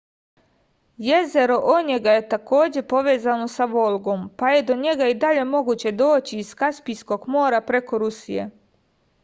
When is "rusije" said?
8.05-8.51